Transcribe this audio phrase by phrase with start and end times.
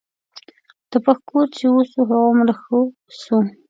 [0.89, 2.79] د پښ کور چې وسو هغومره ښه
[3.21, 3.37] سو.